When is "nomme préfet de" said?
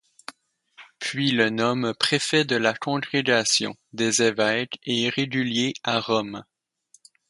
1.51-2.55